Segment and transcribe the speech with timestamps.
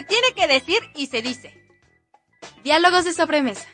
[0.00, 1.54] se tiene que decir y se dice.
[2.64, 3.66] Diálogos de sobremesa.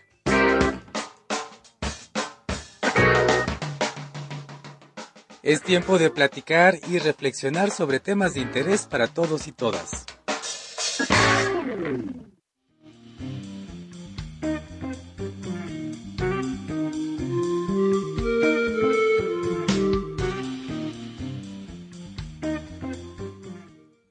[5.42, 10.04] Es tiempo de platicar y reflexionar sobre temas de interés para todos y todas.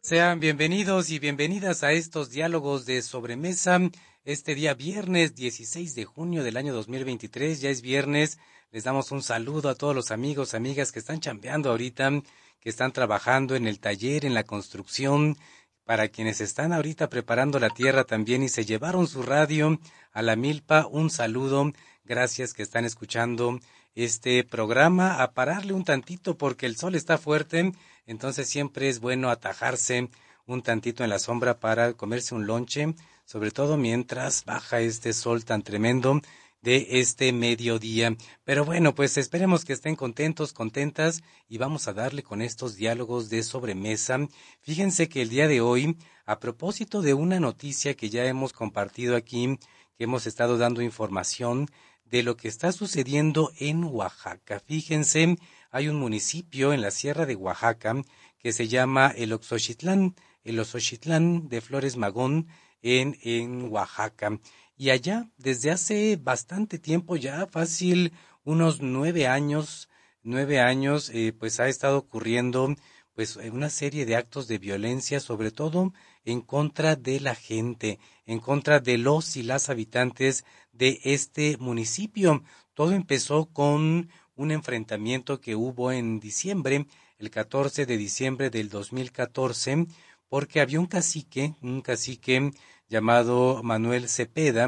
[0.05, 3.80] Sean bienvenidos y bienvenidas a estos diálogos de sobremesa.
[4.23, 8.38] Este día viernes 16 de junio del año 2023, ya es viernes.
[8.70, 12.22] Les damos un saludo a todos los amigos, amigas que están chambeando ahorita,
[12.59, 15.38] que están trabajando en el taller, en la construcción,
[15.86, 19.80] para quienes están ahorita preparando la tierra también y se llevaron su radio
[20.14, 21.72] a la milpa, un saludo.
[22.03, 23.59] Gracias que están escuchando
[23.95, 27.72] este programa, a pararle un tantito porque el sol está fuerte
[28.08, 30.09] entonces siempre es bueno atajarse
[30.45, 32.94] un tantito en la sombra para comerse un lonche,
[33.25, 36.22] sobre todo mientras baja este sol tan tremendo
[36.61, 38.16] de este mediodía.
[38.44, 43.30] Pero bueno, pues esperemos que estén contentos, contentas y vamos a darle con estos diálogos
[43.30, 44.20] de sobremesa.
[44.61, 49.16] Fíjense que el día de hoy, a propósito de una noticia que ya hemos compartido
[49.16, 49.58] aquí,
[49.98, 51.70] que hemos estado dando información
[52.06, 54.59] de lo que está sucediendo en Oaxaca.
[54.59, 55.36] Fíjense
[55.72, 58.02] hay un municipio en la sierra de Oaxaca
[58.39, 62.48] que se llama el Oxochitlán, el Oxochitlán de Flores Magón
[62.81, 64.39] en, en Oaxaca.
[64.78, 69.89] Y allá, desde hace bastante tiempo ya, fácil, unos nueve años,
[70.22, 72.76] nueve años, eh, pues ha estado ocurriendo
[73.16, 75.94] pues una serie de actos de violencia, sobre todo
[76.25, 82.43] en contra de la gente, en contra de los y las habitantes de este municipio.
[82.73, 89.88] Todo empezó con un enfrentamiento que hubo en diciembre, el 14 de diciembre del 2014,
[90.27, 92.52] porque había un cacique, un cacique
[92.89, 94.67] llamado Manuel Cepeda,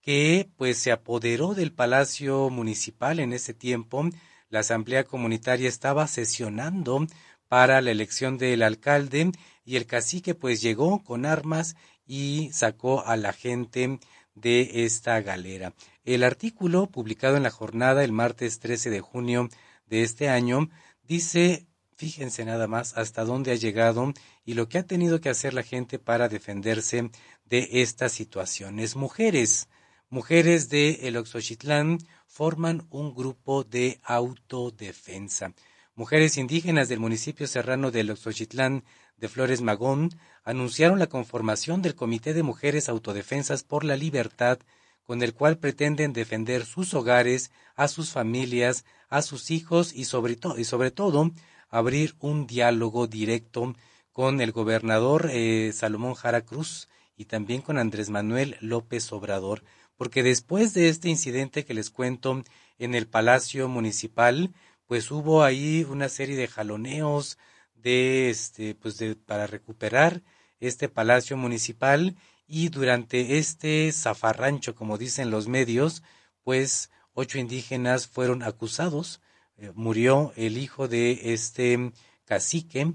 [0.00, 4.04] que pues se apoderó del Palacio Municipal en ese tiempo.
[4.50, 7.06] La Asamblea Comunitaria estaba sesionando
[7.54, 9.30] para la elección del alcalde
[9.64, 14.00] y el cacique pues llegó con armas y sacó a la gente
[14.34, 15.72] de esta galera.
[16.04, 19.48] El artículo publicado en la jornada el martes 13 de junio
[19.86, 20.68] de este año
[21.04, 24.12] dice, fíjense nada más hasta dónde ha llegado
[24.44, 27.08] y lo que ha tenido que hacer la gente para defenderse
[27.44, 28.96] de estas situaciones.
[28.96, 29.68] Mujeres,
[30.10, 35.54] mujeres de El Oxochitlán forman un grupo de autodefensa.
[35.96, 38.82] Mujeres indígenas del municipio serrano del Oxochitlán
[39.16, 40.10] de Flores Magón
[40.42, 44.58] anunciaron la conformación del Comité de Mujeres Autodefensas por la Libertad
[45.04, 50.36] con el cual pretenden defender sus hogares, a sus familias, a sus hijos y sobre,
[50.56, 51.30] y sobre todo
[51.68, 53.76] abrir un diálogo directo
[54.10, 59.62] con el gobernador eh, Salomón Jara Cruz y también con Andrés Manuel López Obrador,
[59.96, 62.42] porque después de este incidente que les cuento
[62.78, 64.52] en el Palacio Municipal,
[64.86, 67.38] pues hubo ahí una serie de jaloneos
[67.74, 70.22] de este pues de para recuperar
[70.60, 76.02] este Palacio Municipal y durante este zafarrancho, como dicen los medios,
[76.42, 79.20] pues ocho indígenas fueron acusados.
[79.56, 81.92] Eh, murió el hijo de este
[82.24, 82.92] cacique,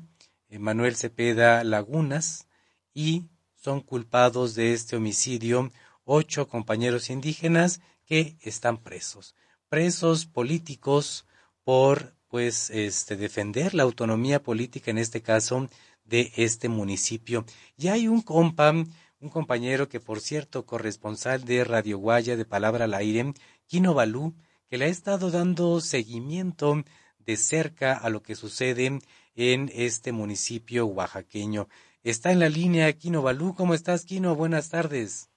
[0.49, 2.47] Manuel Cepeda Lagunas,
[2.93, 3.25] y
[3.55, 5.71] son culpados de este homicidio
[6.03, 9.35] ocho compañeros indígenas que están presos.
[9.67, 11.25] Presos políticos
[11.69, 15.67] por pues este defender la autonomía política en este caso
[16.03, 17.45] de este municipio.
[17.77, 22.85] Y hay un compa un compañero que, por cierto, corresponsal de Radio Guaya de Palabra
[22.85, 23.33] al Aire,
[23.67, 24.33] Kino Balú,
[24.67, 26.81] que le ha estado dando seguimiento
[27.19, 28.99] de cerca a lo que sucede
[29.35, 31.67] en este municipio oaxaqueño.
[32.01, 33.53] Está en la línea Kino Balú.
[33.53, 34.33] ¿Cómo estás, Kino?
[34.33, 35.29] Buenas tardes.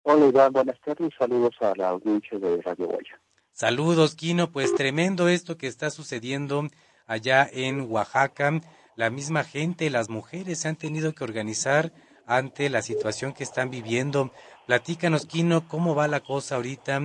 [0.00, 0.50] Hola, Iván.
[0.50, 1.12] Buenas tardes.
[1.18, 3.20] Saludos a la audiencia de Radio Guaya.
[3.52, 4.50] Saludos, Kino.
[4.50, 6.68] Pues tremendo esto que está sucediendo
[7.06, 8.60] allá en Oaxaca.
[8.96, 11.92] La misma gente, las mujeres se han tenido que organizar
[12.26, 14.32] ante la situación que están viviendo.
[14.66, 17.00] Platícanos, Kino, cómo va la cosa ahorita.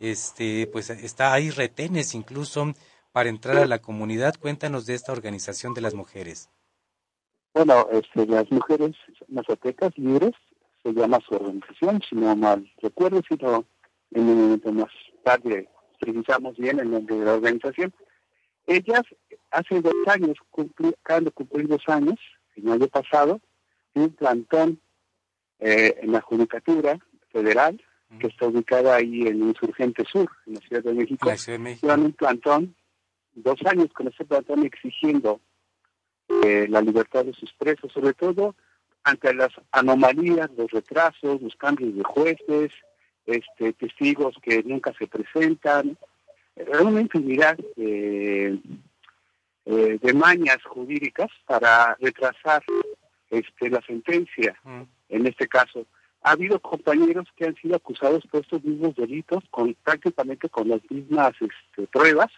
[0.00, 2.74] Este, pues está ahí retenes incluso
[3.12, 4.34] para entrar a la comunidad.
[4.40, 6.50] Cuéntanos de esta organización de las mujeres.
[7.54, 8.96] Bueno, este, las mujeres
[9.28, 10.32] mazatecas libres
[10.82, 13.64] se llama su organización, si no mal recuerdo, si no
[14.10, 14.90] en un momento más
[15.22, 15.68] tarde
[16.02, 17.94] precisamos bien el nombre de la organización.
[18.66, 19.02] Ellas
[19.52, 20.36] hace dos años,
[21.00, 22.18] acaban de cumplir dos años,
[22.56, 23.40] el año pasado,
[23.94, 24.80] un plantón
[25.60, 26.98] eh, en la Judicatura
[27.30, 27.80] Federal,
[28.18, 31.30] que está ubicada ahí en Insurgente Sur, en la Ciudad de México.
[31.82, 32.74] La un plantón,
[33.34, 35.40] dos años con ese plantón exigiendo
[36.44, 38.54] eh, la libertad de sus presos, sobre todo
[39.04, 42.72] ante las anomalías, los retrasos, los cambios de jueces,
[43.26, 45.96] este, testigos que nunca se presentan,
[46.80, 48.58] una infinidad de,
[49.64, 52.62] eh, de mañas jurídicas para retrasar
[53.30, 54.82] este, la sentencia, mm.
[55.08, 55.86] en este caso.
[56.22, 60.80] Ha habido compañeros que han sido acusados por estos mismos delitos, con prácticamente con las
[60.90, 62.30] mismas este, pruebas,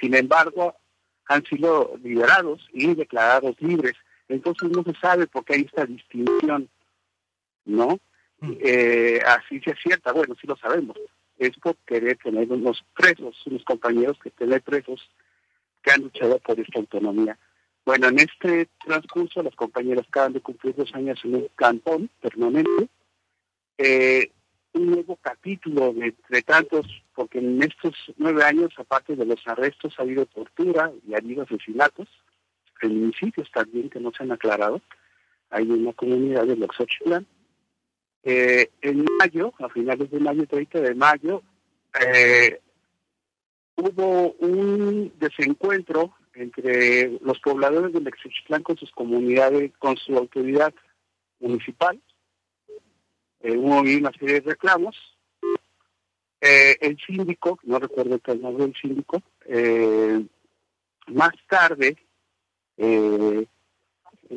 [0.00, 0.74] sin embargo,
[1.26, 3.94] han sido liberados y declarados libres.
[4.28, 6.68] Entonces no se sabe por qué hay esta distinción,
[7.64, 7.98] ¿no?
[8.42, 8.52] Mm.
[8.60, 10.98] Eh, así se cierta, bueno, sí lo sabemos.
[11.38, 15.08] Es por querer tener unos presos, unos compañeros que tener presos
[15.82, 17.38] que han luchado por esta autonomía.
[17.84, 22.88] Bueno, en este transcurso las compañeras acaban de cumplir dos años en un cantón permanente.
[23.78, 24.30] Eh,
[24.74, 29.94] un nuevo capítulo de, de, tantos, porque en estos nueve años, aparte de los arrestos,
[29.98, 32.08] ha habido tortura y ha habido asesinatos,
[32.80, 34.80] feminicidios también que no se han aclarado.
[35.50, 37.26] Hay una comunidad de Loxochitlan.
[38.24, 41.42] Eh, en mayo, a finales de mayo, 30 de mayo,
[42.00, 42.60] eh,
[43.76, 50.72] hubo un desencuentro entre los pobladores de Loxochitlan con sus comunidades, con su autoridad
[51.40, 52.00] municipal.
[53.40, 54.96] Eh, hubo una serie de reclamos.
[56.40, 60.24] Eh, el síndico, no recuerdo el nombre del síndico, eh,
[61.06, 61.96] más tarde
[62.76, 63.46] eh,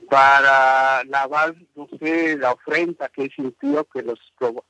[0.01, 4.19] para lavar, no sé, la ofrenda que sintió que los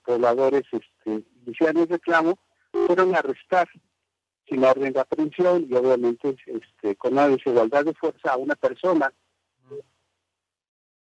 [0.04, 2.38] pobladores este, hicieron el reclamo,
[2.72, 3.68] fueron a arrestar
[4.48, 9.12] sin orden de aprehensión y obviamente este, con una desigualdad de fuerza a una persona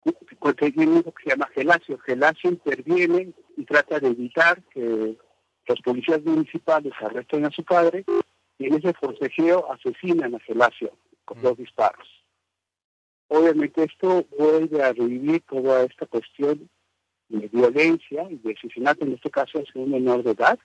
[0.05, 1.99] que se llama Gelacio.
[1.99, 5.17] Gelacio interviene y trata de evitar que
[5.67, 8.05] los policías municipales arresten a su padre
[8.58, 10.93] y en ese forcejeo asesinan a Gelacio
[11.25, 12.19] con dos disparos.
[13.32, 16.69] Obviamente esto vuelve a revivir toda esta cuestión
[17.29, 20.59] de violencia y de asesinato, en este caso es un menor de edad,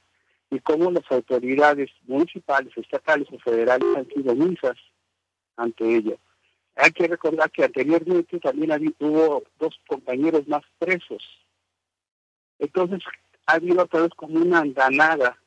[0.50, 4.78] y cómo las autoridades municipales, estatales o federales han sido misas
[5.58, 6.18] ante ello.
[6.76, 11.24] Hay que recordar que anteriormente también hubo dos compañeros más presos.
[12.58, 13.04] Entonces
[13.46, 15.38] ha habido otra vez como una andanada.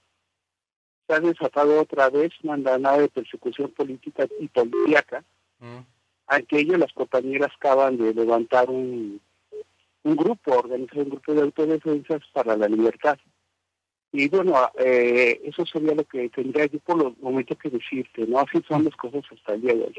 [1.08, 5.24] Se ha desatado otra vez una andanada de persecución política y policíaca.
[5.58, 5.97] Mm
[6.28, 9.20] aquello las compañeras acaban de levantar un,
[10.04, 13.18] grupo, organizar un grupo de autodefensas para la libertad.
[14.12, 18.38] Y bueno, eh, eso sería lo que tendría yo por los momentos que decirte, ¿no?
[18.38, 19.94] Así son las cosas hasta el día de hoy.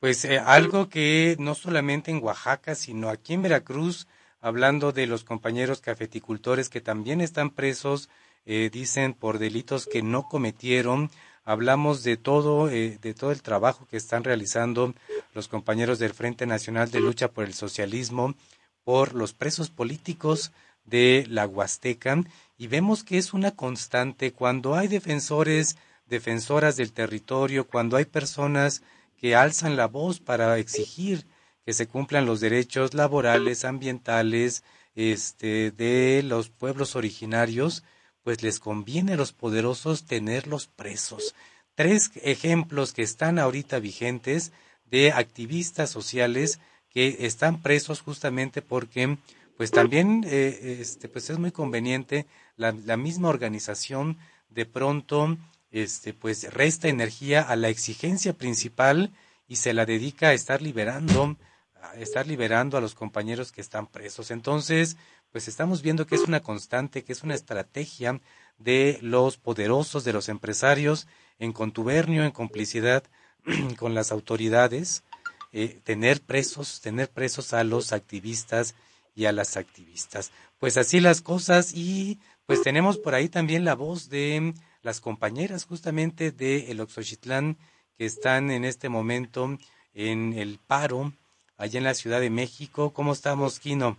[0.00, 4.08] Pues eh, algo que no solamente en Oaxaca, sino aquí en Veracruz,
[4.40, 8.10] hablando de los compañeros cafeticultores que también están presos,
[8.44, 11.10] eh, dicen por delitos que no cometieron,
[11.44, 14.94] hablamos de todo, eh, de todo el trabajo que están realizando
[15.34, 18.34] los compañeros del Frente Nacional de Lucha por el Socialismo,
[18.82, 20.52] por los presos políticos
[20.84, 22.22] de la Huasteca,
[22.58, 25.76] y vemos que es una constante cuando hay defensores,
[26.06, 28.82] defensoras del territorio, cuando hay personas
[29.18, 31.26] que alzan la voz para exigir
[31.64, 34.62] que se cumplan los derechos laborales, ambientales,
[34.94, 37.84] este, de los pueblos originarios,
[38.24, 41.34] pues les conviene a los poderosos tenerlos presos.
[41.76, 44.52] Tres ejemplos que están ahorita vigentes
[44.90, 49.18] de activistas sociales que están presos justamente porque
[49.56, 52.26] pues también eh, este pues es muy conveniente
[52.56, 55.36] la, la, misma organización de pronto
[55.70, 59.12] este pues resta energía a la exigencia principal
[59.48, 61.36] y se la dedica a estar liberando
[61.82, 64.96] a estar liberando a los compañeros que están presos entonces
[65.34, 68.20] pues estamos viendo que es una constante, que es una estrategia
[68.56, 71.08] de los poderosos, de los empresarios,
[71.40, 73.02] en contubernio, en complicidad
[73.76, 75.02] con las autoridades,
[75.50, 78.76] eh, tener presos, tener presos a los activistas
[79.16, 80.30] y a las activistas.
[80.60, 85.64] Pues así las cosas y pues tenemos por ahí también la voz de las compañeras
[85.64, 87.58] justamente de el Oxochitlán
[87.98, 89.58] que están en este momento
[89.94, 91.12] en el paro
[91.56, 92.92] allá en la Ciudad de México.
[92.92, 93.96] ¿Cómo estamos, Kino?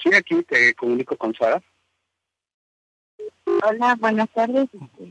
[0.00, 1.62] Sí, aquí te comunico con Sara.
[3.44, 4.68] Hola, buenas tardes.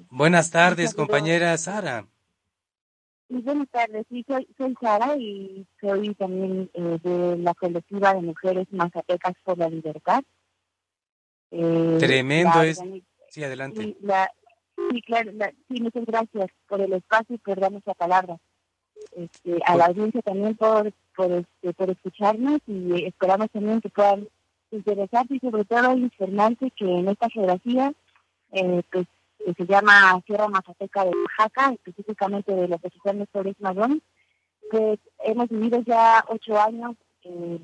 [0.09, 2.07] Buenas tardes, compañera Sara.
[3.29, 8.67] buenas tardes, sí, soy, soy Sara y soy también eh, de la colectiva de mujeres
[8.71, 10.23] mazatecas por la libertad.
[11.51, 12.81] Eh, Tremendo es.
[13.29, 13.95] Sí, adelante.
[14.91, 15.31] sí, claro,
[15.69, 18.37] sí, muchas gracias por el espacio y por darnos la palabra.
[19.15, 24.27] Este, a la audiencia también por, por, este, por escucharnos y esperamos también que puedan
[24.71, 27.93] interesante y sobre todo informante que en esta geografía,
[28.51, 29.07] eh, pues,
[29.45, 34.01] que se llama Sierra Mazateca de Oaxaca, específicamente de la posición de Flores Magón,
[34.69, 37.59] pues hemos vivido ya ocho años eh,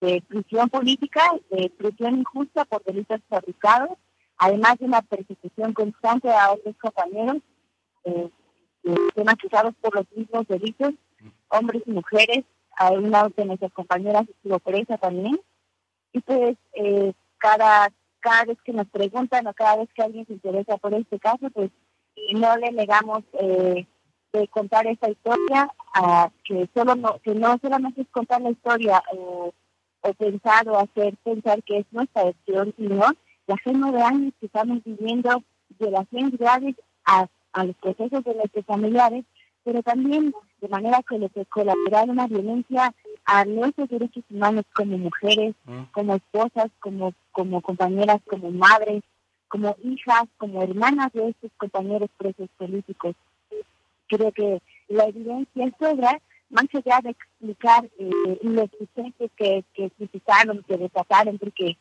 [0.00, 3.90] de prisión política, de prisión injusta por delitos fabricados,
[4.38, 7.38] además de una persecución constante a otros compañeros
[8.04, 8.30] eh,
[8.82, 10.94] que son acusados por los mismos delitos,
[11.48, 12.44] hombres y mujeres,
[12.76, 15.40] a una de nuestras compañeras estuvo presa también,
[16.16, 20.32] y pues eh, cada, cada vez que nos preguntan o cada vez que alguien se
[20.32, 21.70] interesa por este caso, pues
[22.32, 23.86] no le negamos eh,
[24.32, 29.02] de contar esta historia, a que solo no, que no solamente es contar la historia
[29.14, 29.52] o,
[30.18, 33.02] pensar o hacer pensar que es nuestra versión, sino
[33.48, 35.42] hace nueve años que estamos viviendo
[35.80, 39.24] violaciones graves a, a los procesos de nuestros familiares,
[39.64, 42.94] pero también de manera que colaborar una violencia
[43.26, 45.82] a nuestros derechos humanos como mujeres, mm.
[45.92, 49.02] como esposas, como, como compañeras, como madres,
[49.48, 53.16] como hijas, como hermanas de estos compañeros presos políticos.
[54.08, 60.64] Creo que la evidencia sobra, más allá de explicar eh, los sucesos que, que suscitaron,
[60.68, 61.76] que desataron, porque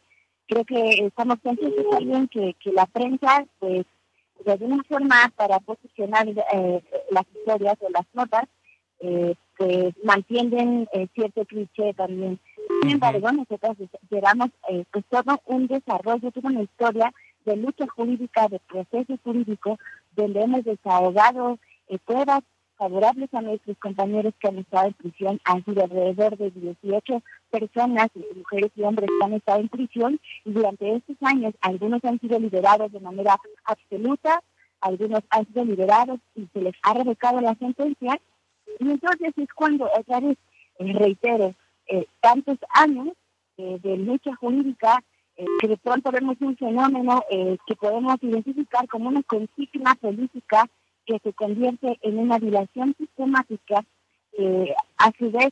[0.47, 3.85] creo que estamos conscientes también que, que la prensa, pues,
[4.43, 8.45] de alguna forma, para posicionar eh, las historias o las notas,
[8.99, 12.39] eh, pues mantienen eh, cierto cliché también.
[12.81, 13.77] Sin embargo, nosotros
[14.09, 17.13] llevamos eh, pues todo un desarrollo, toda una historia
[17.45, 19.77] de lucha jurídica, de proceso jurídico,
[20.15, 22.41] donde hemos desahogado eh, pruebas
[22.77, 25.39] favorables a nuestros compañeros que han estado en prisión.
[25.45, 30.51] Han sido alrededor de 18 personas, mujeres y hombres que han estado en prisión y
[30.51, 34.41] durante estos años algunos han sido liberados de manera absoluta,
[34.81, 38.19] algunos han sido liberados y se les ha revocado la sentencia.
[38.79, 40.37] Y entonces es cuando otra vez,
[40.79, 41.53] eh, reitero,
[41.87, 43.09] eh, tantos años
[43.57, 45.03] eh, de lucha jurídica
[45.59, 47.21] que de pronto vemos un fenómeno
[47.67, 50.65] que podemos identificar como una consigna política
[51.05, 53.83] que se convierte en una violación sistemática,
[54.97, 55.51] a su vez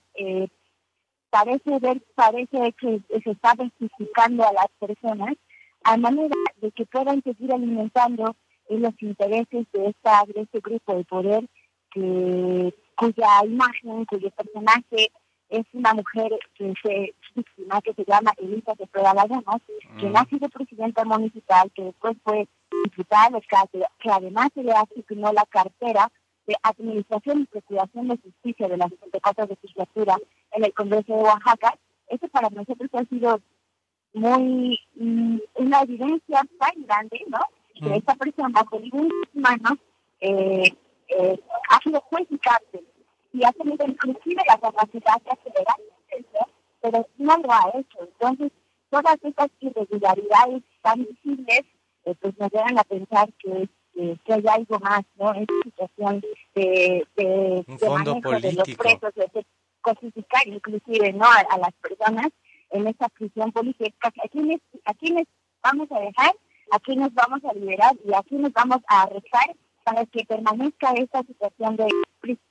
[1.29, 5.35] parece ver, parece que se está justificando a las personas
[5.83, 8.37] a manera de que puedan seguir alimentando
[8.69, 11.49] los intereses de esta de este grupo de poder
[11.91, 15.11] que cuya imagen, cuyo personaje
[15.49, 19.59] es una mujer que se víctima, que se llama Elisa de Laguna,
[19.99, 20.15] que mm.
[20.15, 22.47] ha sido presidenta municipal, que después fue
[22.83, 26.11] diputada que, que además se le asignó la cartera
[26.47, 30.17] de Administración y Procuración de Justicia de la 64 legislatura
[30.51, 31.77] en el Congreso de Oaxaca.
[32.07, 33.39] Eso para nosotros ha sido
[34.13, 37.39] muy mm, una evidencia tan grande, ¿no?
[37.75, 37.93] Que mm.
[37.93, 39.77] esta persona por ningún humano
[40.19, 40.75] eh,
[41.17, 41.39] eh,
[41.69, 42.85] ha sido juez y cárcel
[43.33, 45.75] y ha tenido inclusive la capacidad de acelerar
[46.07, 46.47] proceso,
[46.81, 47.97] pero no lo ha hecho.
[48.01, 48.51] Entonces,
[48.89, 51.61] todas estas irregularidades tan visibles,
[52.05, 55.33] eh, pues nos llevan a pensar que, que hay algo más, ¿no?
[55.33, 56.21] Esta situación
[56.55, 58.39] de, de, Un fondo político.
[58.39, 59.45] de los presos, de
[59.81, 61.25] cosificar inclusive, ¿no?
[61.25, 62.27] A, las personas
[62.69, 64.11] en esta prisión política.
[64.23, 65.25] ¿A quiénes, ¿A quiénes
[65.61, 66.35] vamos a dejar?
[66.71, 67.93] ¿A quiénes vamos a liberar?
[68.05, 69.55] ¿Y a quiénes vamos a arrestar?
[69.83, 71.87] Para que permanezca esta situación de,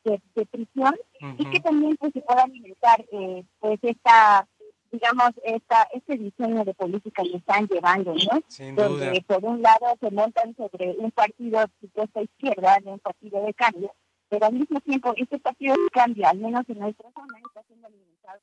[0.04, 0.94] de, prisión
[1.38, 4.46] y que también pues, se pueda alimentar eh, pues esta
[4.90, 10.10] digamos esta este diseño de política que están llevando no donde por un lado se
[10.10, 13.94] montan sobre un partido supuesta izquierda un partido de cambio
[14.28, 17.86] pero al mismo tiempo este partido de cambio al menos en nuestra zona está siendo
[17.86, 18.40] alimentado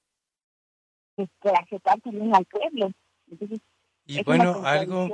[1.39, 2.91] para aceptar también al pueblo.
[3.29, 3.59] Entonces
[4.05, 5.07] y bueno algo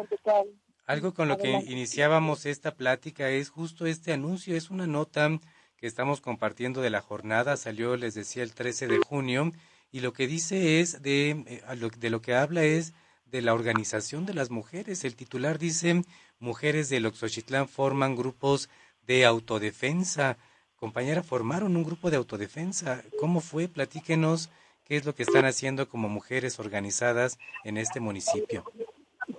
[0.86, 5.30] algo con lo que iniciábamos esta plática es justo este anuncio, es una nota
[5.78, 9.52] que estamos compartiendo de la jornada, salió, les decía, el 13 de junio,
[9.92, 12.94] y lo que dice es de, eh, de lo que habla es
[13.26, 15.04] de la organización de las mujeres.
[15.04, 16.04] El titular dice,
[16.40, 18.70] mujeres del Oxochitlán forman grupos
[19.08, 20.38] de autodefensa.
[20.76, 23.04] Compañera, formaron un grupo de autodefensa.
[23.20, 23.68] ¿Cómo fue?
[23.68, 24.50] Platíquenos
[24.84, 28.64] qué es lo que están haciendo como mujeres organizadas en este municipio.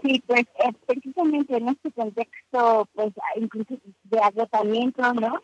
[0.02, 5.40] Sí, pues eh, precisamente en este contexto, pues incluso de agotamiento, ¿no?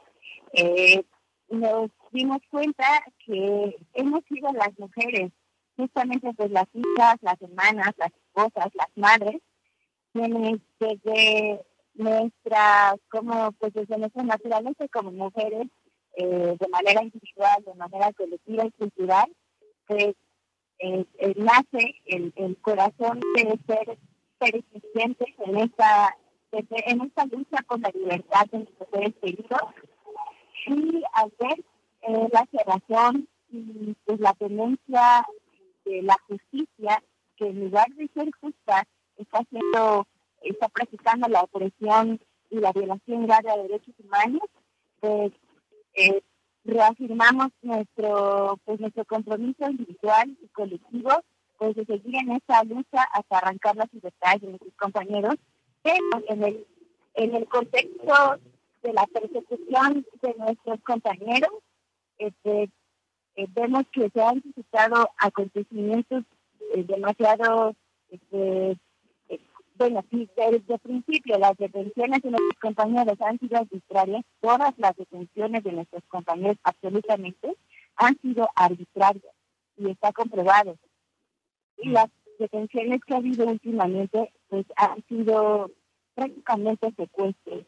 [0.52, 1.04] Eh,
[1.48, 2.84] nos dimos cuenta
[3.24, 5.30] que hemos sido las mujeres,
[5.76, 9.40] justamente pues las hijas, las hermanas, las esposas, las madres,
[10.12, 11.60] quienes desde
[11.94, 15.68] nuestra, como pues desde nuestra naturaleza como mujeres,
[16.16, 19.32] eh, de manera individual, de manera colectiva y cultural,
[19.86, 20.14] pues
[21.36, 23.98] nace el, el corazón de ser
[24.42, 24.64] ser
[25.38, 26.16] en esta,
[26.52, 29.60] en esta lucha por la libertad de nuestros seres queridos.
[30.66, 31.64] Y al ver
[32.02, 35.26] eh, la cerrazón y pues, la tendencia
[35.84, 37.02] de la justicia
[37.36, 40.06] que en lugar de ser justa está haciendo,
[40.42, 42.20] está practicando la opresión
[42.50, 44.42] y la violación grave de derechos humanos,
[45.00, 45.32] pues
[45.94, 46.22] eh,
[46.64, 51.10] reafirmamos nuestro pues nuestro compromiso individual y colectivo
[51.62, 55.36] pues de seguir en esta lucha hasta arrancar las libertades de nuestros compañeros,
[55.80, 56.66] pero en el,
[57.14, 58.40] en el contexto
[58.82, 61.52] de la persecución de nuestros compañeros,
[62.18, 62.68] este,
[63.36, 66.24] eh, vemos que se han suscitado acontecimientos
[66.74, 67.76] eh, demasiado,
[68.10, 68.76] este,
[69.28, 69.40] eh,
[69.76, 75.62] bueno, desde el principio las detenciones de nuestros compañeros han sido arbitrarias, todas las detenciones
[75.62, 77.56] de nuestros compañeros absolutamente
[77.94, 79.32] han sido arbitrarias
[79.76, 80.76] y está comprobado.
[81.82, 82.08] Y las
[82.38, 85.70] detenciones que ha habido últimamente pues han sido
[86.14, 87.64] prácticamente secuestros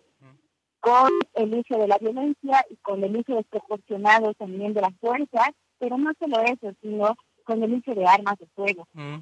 [0.81, 5.49] con el uso de la violencia y con el uso desproporcionado también de las fuerzas,
[5.79, 8.87] pero no solo eso, sino con el uso de armas de fuego.
[8.93, 9.17] Mm.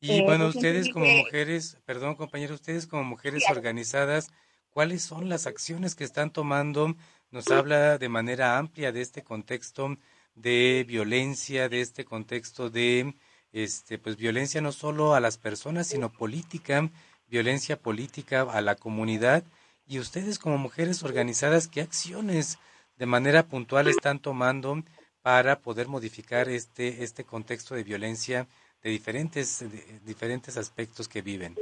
[0.00, 4.30] Y eh, bueno, ustedes como mujeres, perdón compañero, ustedes como mujeres organizadas,
[4.68, 6.94] ¿cuáles son las acciones que están tomando?
[7.30, 9.96] Nos habla de manera amplia de este contexto
[10.34, 13.14] de violencia, de este contexto de
[13.54, 16.90] este pues violencia no solo a las personas, sino política,
[17.28, 19.44] violencia política a la comunidad
[19.86, 22.58] y ustedes como mujeres organizadas, ¿qué acciones
[22.96, 24.82] de manera puntual están tomando
[25.22, 28.48] para poder modificar este, este contexto de violencia
[28.82, 29.64] de diferentes,
[30.04, 31.56] diferentes aspectos que viven?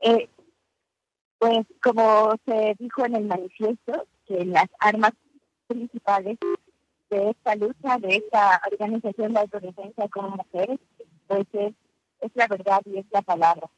[0.00, 0.28] Eh,
[1.38, 5.12] pues como se dijo en el manifiesto, que las armas
[5.66, 6.38] principales
[7.12, 10.80] de esta lucha, de esta organización de autodefensa como mujeres,
[11.26, 11.74] pues es,
[12.20, 13.68] es la verdad y es la palabra.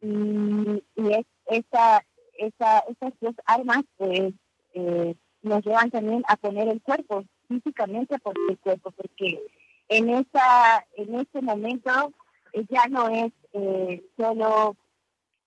[0.00, 2.04] Y, es esa,
[2.38, 4.32] esa, esas dos armas pues
[4.72, 9.40] eh, nos llevan también a poner el cuerpo físicamente por el cuerpo porque
[9.88, 12.12] en esa en este momento
[12.54, 14.74] eh, ya no es eh, solo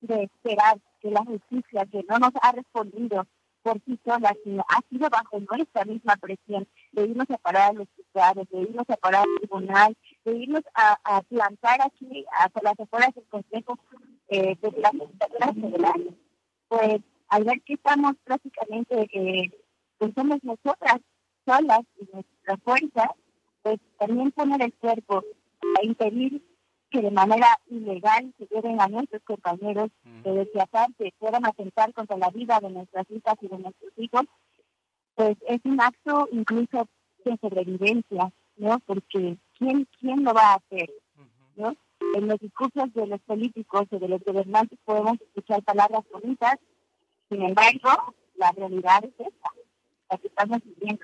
[0.01, 3.25] de esperar que la justicia que no nos ha respondido
[3.61, 7.73] por sí sola, sino ha sido bajo nuestra misma presión, de irnos a parar a
[7.73, 12.79] los juzgados, de irnos a parar al tribunal, de irnos a, plantar aquí a las
[12.79, 13.77] afueras del Consejo
[14.29, 16.17] eh, de la legislatura federal,
[16.67, 19.51] pues al ver que estamos prácticamente, eh,
[19.97, 20.99] pues somos nosotras
[21.45, 23.15] solas y nuestra fuerza,
[23.63, 25.23] pues también poner el cuerpo
[25.79, 26.41] a impedir
[26.89, 29.89] que de manera ilegal se lleven a nuestros compañeros,
[30.23, 34.23] que desde aparte puedan atentar contra la vida de nuestras hijas y de nuestros hijos,
[35.15, 36.87] pues es un acto incluso
[37.25, 38.79] de sobrevivencia, ¿no?
[38.85, 40.89] Porque ¿quién, quién lo va a hacer?
[41.55, 41.75] ¿no?
[42.15, 46.55] En los discursos de los políticos o de los gobernantes podemos escuchar palabras bonitas,
[47.29, 49.49] sin embargo, la realidad es esta,
[50.09, 51.03] la que estamos viviendo.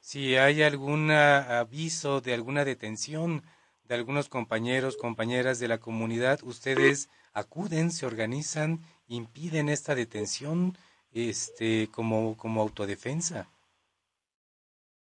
[0.00, 3.42] Si hay algún aviso de alguna detención
[3.88, 10.76] de algunos compañeros, compañeras de la comunidad, ustedes acuden, se organizan, impiden esta detención
[11.12, 13.48] este como, como autodefensa.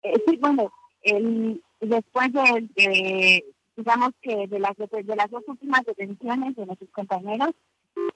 [0.04, 3.44] Eh, sí, bueno, el, después de,
[3.76, 7.52] digamos que de las, de las dos últimas detenciones de nuestros compañeros,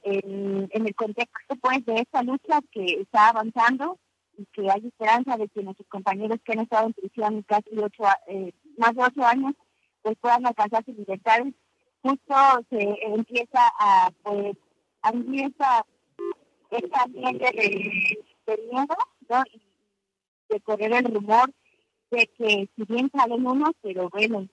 [0.03, 3.97] en, el contexto pues de esta lucha que está avanzando
[4.37, 8.03] y que hay esperanza de que nuestros compañeros que han estado en prisión casi ocho,
[8.27, 9.53] eh, más de ocho años,
[10.01, 11.39] pues puedan alcanzar su libertad,
[12.01, 12.35] justo
[12.69, 14.55] se empieza a pues
[15.01, 15.85] a vivir esa,
[16.71, 18.95] esa ambiente de, de miedo,
[19.29, 19.43] ¿no?
[19.53, 19.61] Y
[20.49, 21.53] de correr el rumor
[22.11, 24.47] de que si bien salen unos, pero bueno,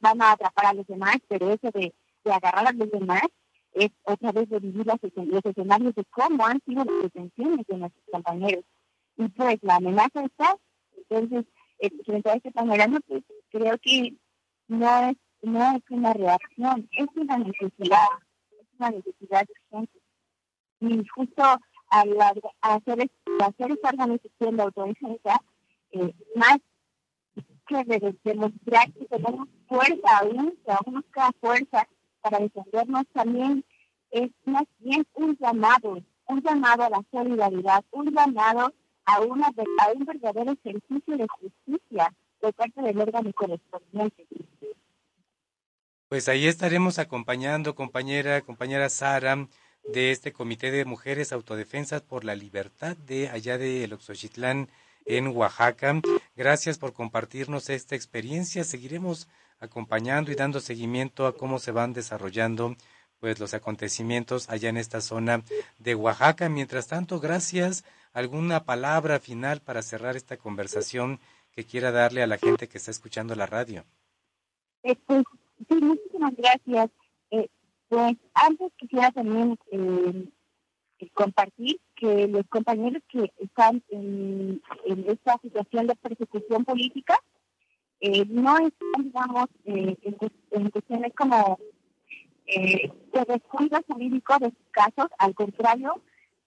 [0.00, 3.22] van a atrapar a los demás, pero eso de, agarrar a los demás
[3.72, 8.04] es otra vez de vivir los, escenarios de cómo han sido las detenciones de nuestros
[8.10, 8.64] compañeros.
[9.16, 10.56] Y pues la amenaza está,
[10.96, 11.46] entonces,
[12.04, 14.16] frente a este panorama, pues creo que
[14.68, 18.08] no es, no es una reacción, es una necesidad,
[18.52, 20.00] es una necesidad urgente.
[20.80, 21.42] Y justo
[21.90, 22.16] al
[22.60, 23.10] hacer,
[23.40, 25.42] hacer esta organización de autodefensa,
[25.92, 26.58] eh, más
[27.66, 31.04] que de demostrar que tenemos fuerza aún, que aún
[31.40, 31.88] fuerza
[32.20, 33.64] para defendernos también,
[34.10, 38.72] es más bien un llamado, un llamado a la solidaridad, un llamado
[39.04, 42.12] a, una, a un verdadero ejercicio de justicia
[46.08, 49.48] Pues ahí estaremos acompañando, compañera, compañera Sara,
[49.84, 54.68] de este Comité de Mujeres Autodefensas por la Libertad de allá de El Oxochitlán,
[55.06, 56.00] en Oaxaca.
[56.36, 58.64] Gracias por compartirnos esta experiencia.
[58.64, 62.76] Seguiremos acompañando y dando seguimiento a cómo se van desarrollando
[63.18, 65.42] pues los acontecimientos allá en esta zona
[65.78, 66.48] de Oaxaca.
[66.48, 67.84] Mientras tanto, gracias.
[68.12, 71.20] ¿Alguna palabra final para cerrar esta conversación
[71.52, 73.84] que quiera darle a la gente que está escuchando la radio?
[74.82, 74.96] Pues,
[75.68, 76.90] sí, muchísimas gracias.
[77.30, 77.48] Eh,
[77.88, 80.28] pues antes quisiera también eh,
[81.14, 84.60] compartir que los compañeros que están en,
[85.06, 87.18] esta situación de persecución política,
[88.00, 89.96] eh, no están, digamos, eh,
[90.50, 91.58] en, cuestiones como
[92.46, 96.00] eh, de descuido jurídico de sus casos, al contrario,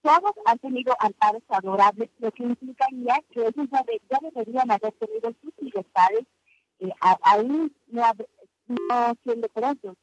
[0.04, 5.52] todos han tenido amparos favorables, lo que implicaría que ellos ya, deberían haber tenido sus
[5.60, 6.26] libertades,
[6.80, 8.02] eh, aún no,
[8.68, 9.96] no siendo presos.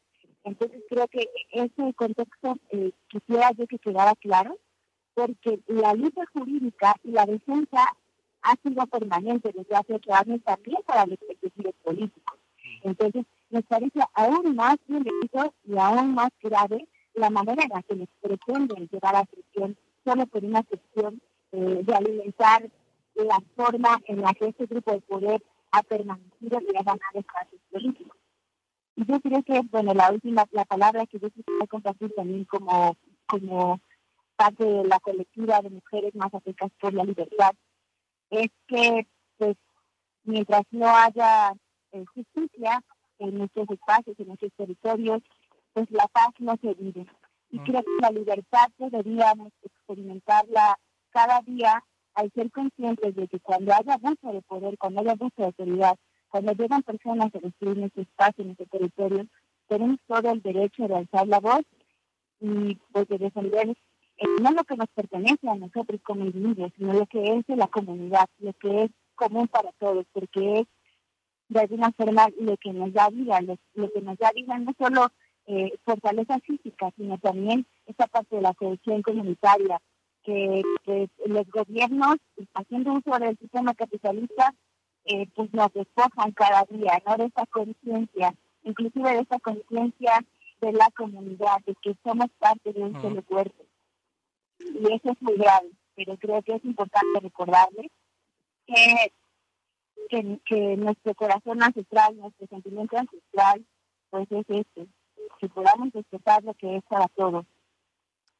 [0.44, 4.58] Entonces creo que ese contexto eh, quisiera yo que quedara claro,
[5.14, 7.86] porque la lucha jurídica y la defensa
[8.42, 12.40] ha sido permanente desde hace ocho años también para los ejecutivos políticos.
[12.82, 17.96] Entonces, nos parece aún más violento y aún más grave la manera en la que
[17.96, 22.70] les pretenden llevar a prisión solo por una cuestión eh, de alimentar
[23.16, 27.62] la forma en la que este grupo de poder ha permanecido y ha ganado espacios
[27.72, 28.18] políticos.
[28.96, 32.98] Y yo creo que, bueno, la última, la palabra que yo quisiera compartir también como,
[33.26, 33.80] como
[34.36, 37.52] parte de la colectiva de mujeres más afectadas por la libertad,
[38.30, 39.56] es que, pues,
[40.24, 41.54] mientras no haya
[41.92, 42.84] eh, justicia
[43.20, 45.22] en nuestros espacios, en nuestros territorios,
[45.74, 47.06] pues la paz no se vive.
[47.52, 50.78] Y creo que la libertad deberíamos experimentarla
[51.12, 51.84] cada día
[52.14, 55.96] al ser conscientes de que cuando haya abuso de poder, cuando haya abuso de autoridad,
[56.30, 59.26] cuando llegan personas a destruir nuestro espacio, nuestro territorio,
[59.68, 61.62] tenemos todo el derecho de alzar la voz
[62.40, 66.94] y pues, de defender eh, no lo que nos pertenece a nosotros como individuos, sino
[66.94, 70.68] lo que es de la comunidad, lo que es común para todos, porque es
[71.50, 75.08] de alguna forma lo que nos da vida, lo, que nos da vida no solo
[75.54, 79.82] eh, fortaleza física, sino también esa parte de la cohesión comunitaria,
[80.24, 80.64] que,
[81.26, 82.16] los gobiernos,
[82.54, 84.56] haciendo uso del sistema capitalista,
[85.04, 87.18] eh, pues nos despojan cada día, ¿no?
[87.18, 88.34] De esa conciencia,
[88.64, 90.26] inclusive de esa conciencia
[90.62, 93.66] de la comunidad, de que somos parte de un solo cuerpo.
[94.60, 97.92] Y eso es muy grave, pero creo que es importante recordarles
[98.68, 99.12] que,
[100.46, 103.66] que, nuestro corazón ancestral, nuestro sentimiento ancestral,
[104.12, 104.88] pues es este,
[105.42, 107.46] que podamos respetar lo que es para todos.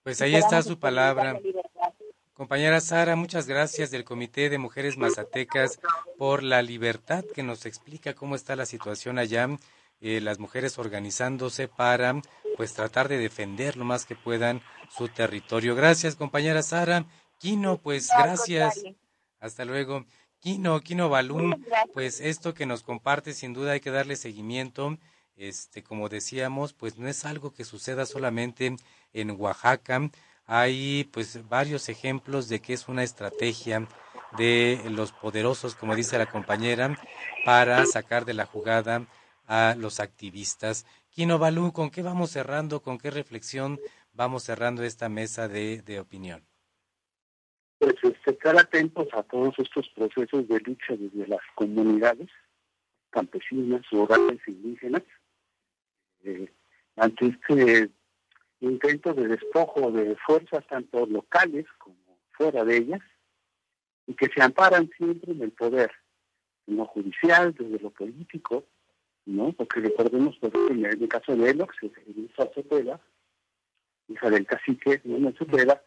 [0.04, 1.40] Pues ahí está su palabra.
[2.34, 5.80] Compañera Sara, muchas gracias del Comité de Mujeres Mazatecas
[6.18, 9.50] por la libertad que nos explica cómo está la situación allá,
[10.00, 12.22] eh, las mujeres organizándose para
[12.56, 15.76] pues tratar de defender lo más que puedan su territorio.
[15.76, 17.06] Gracias, compañera Sara.
[17.38, 18.84] Kino, pues gracias.
[19.40, 20.06] Hasta luego.
[20.40, 24.98] Kino, Kino Balún, pues esto que nos comparte sin duda hay que darle seguimiento.
[25.42, 28.76] Este, como decíamos, pues no es algo que suceda solamente
[29.12, 30.12] en Oaxaca
[30.54, 33.88] hay pues varios ejemplos de que es una estrategia
[34.38, 36.98] de los poderosos, como dice la compañera,
[37.46, 39.08] para sacar de la jugada
[39.48, 40.86] a los activistas.
[41.10, 42.82] Kino Balú, ¿con qué vamos cerrando?
[42.82, 43.80] ¿Con qué reflexión
[44.12, 46.44] vamos cerrando esta mesa de, de opinión?
[47.80, 52.30] Pues estar atentos a todos estos procesos de lucha desde las comunidades
[53.10, 55.04] campesinas, rurales e indígenas,
[56.24, 56.52] eh,
[56.96, 57.90] ante este
[58.62, 61.96] intentos de despojo de fuerzas tanto locales como
[62.32, 63.02] fuera de ellas,
[64.08, 65.92] y que se amparan siempre en el poder,
[66.68, 68.66] en lo judicial, desde lo político,
[69.26, 69.52] ¿no?
[69.54, 71.76] Porque recordemos, por ejemplo, en el caso de Elox,
[72.08, 73.00] Elisa Cepeda,
[74.08, 75.82] hija del cacique no Cepeda,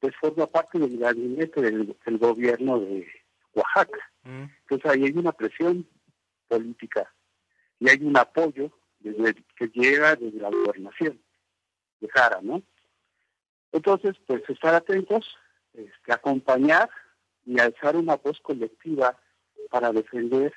[0.00, 3.06] pues forma parte del gabinete del, gobierno de
[3.54, 4.00] Oaxaca.
[4.24, 4.44] Mm.
[4.62, 5.86] Entonces ahí hay una presión
[6.48, 7.12] política
[7.78, 11.20] y hay un apoyo desde, que llega desde la gobernación
[12.00, 12.62] de Jara, ¿no?
[13.72, 15.36] Entonces, pues estar atentos,
[15.74, 16.90] este, acompañar
[17.44, 19.18] y alzar una voz colectiva
[19.70, 20.52] para defender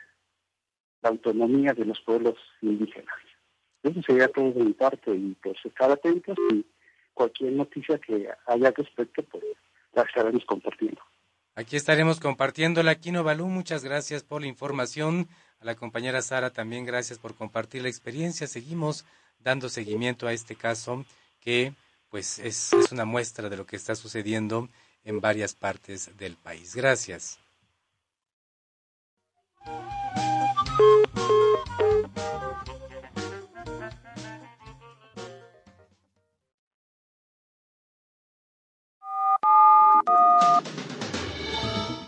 [1.01, 3.15] la autonomía de los pueblos indígenas.
[3.83, 6.65] Eso sería todo de mi parte y pues estar atentos y
[7.13, 9.43] cualquier noticia que haya respecto, pues
[9.93, 11.01] la estaremos compartiendo.
[11.55, 13.47] Aquí estaremos compartiendo la Quino Balú.
[13.47, 15.27] Muchas gracias por la información.
[15.63, 18.47] A la compañera Sara también gracias por compartir la experiencia.
[18.47, 19.05] Seguimos
[19.39, 21.05] dando seguimiento a este caso
[21.39, 21.73] que
[22.09, 24.67] pues es, es una muestra de lo que está sucediendo
[25.05, 26.75] en varias partes del país.
[26.75, 27.39] Gracias.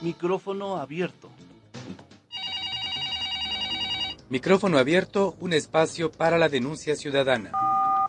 [0.02, 1.32] Micrófono abierto.
[4.30, 7.52] Micrófono abierto, un espacio para la denuncia ciudadana.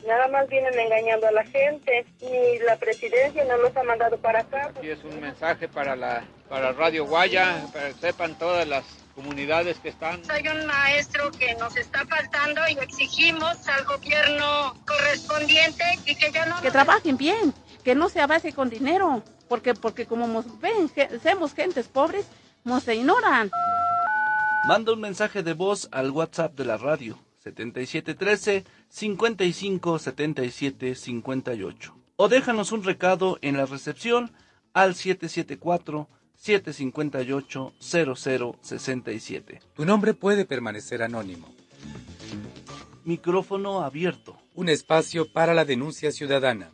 [0.06, 4.40] Nada más vienen engañando a la gente y la presidencia no los ha mandado para
[4.40, 4.72] acá.
[4.82, 9.78] Y es un mensaje para la para Radio Guaya, para que sepan todas las comunidades
[9.78, 10.22] que están.
[10.28, 16.46] Hay un maestro que nos está faltando y exigimos al gobierno correspondiente y que ya
[16.46, 16.60] no...
[16.62, 17.52] Que trabajen bien,
[17.82, 20.90] que no se base con dinero, porque, porque como ven,
[21.22, 22.26] somos gentes pobres,
[22.64, 23.50] nos ignoran.
[24.66, 32.28] Manda un mensaje de voz al WhatsApp de la radio 7713 55 77 58 o
[32.28, 34.32] déjanos un recado en la recepción
[34.72, 39.60] al 774 758 0067.
[39.72, 41.54] Tu nombre puede permanecer anónimo.
[43.04, 44.36] Micrófono abierto.
[44.56, 46.72] Un espacio para la denuncia ciudadana.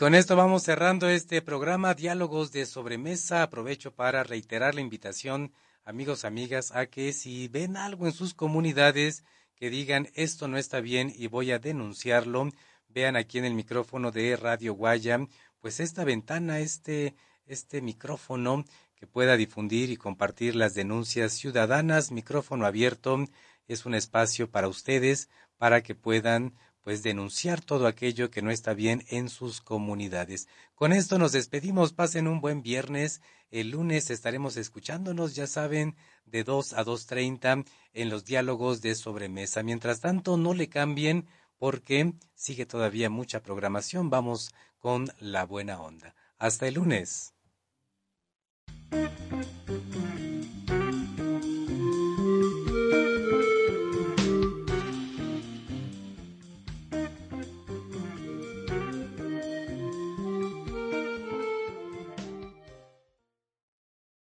[0.00, 3.42] Con esto vamos cerrando este programa Diálogos de Sobremesa.
[3.42, 5.52] Aprovecho para reiterar la invitación,
[5.84, 9.24] amigos, amigas, a que si ven algo en sus comunidades
[9.56, 12.48] que digan esto no está bien y voy a denunciarlo,
[12.88, 15.20] vean aquí en el micrófono de Radio Guaya,
[15.60, 18.64] pues esta ventana, este, este micrófono
[18.96, 23.22] que pueda difundir y compartir las denuncias ciudadanas, micrófono abierto,
[23.68, 26.54] es un espacio para ustedes para que puedan
[26.90, 30.48] pues denunciar todo aquello que no está bien en sus comunidades.
[30.74, 33.20] Con esto nos despedimos, pasen un buen viernes.
[33.52, 39.62] El lunes estaremos escuchándonos, ya saben, de 2 a 2.30 en los diálogos de sobremesa.
[39.62, 44.10] Mientras tanto, no le cambien porque sigue todavía mucha programación.
[44.10, 46.16] Vamos con la buena onda.
[46.38, 47.34] Hasta el lunes.